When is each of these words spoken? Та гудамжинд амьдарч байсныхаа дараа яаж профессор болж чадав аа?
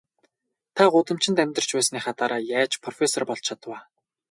Та 0.75 0.83
гудамжинд 0.93 1.37
амьдарч 1.43 1.69
байсныхаа 1.75 2.15
дараа 2.19 2.41
яаж 2.57 2.73
профессор 2.85 3.23
болж 3.27 3.43
чадав 3.47 3.71
аа? 3.75 3.81